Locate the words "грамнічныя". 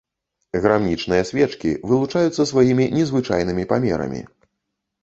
0.63-1.27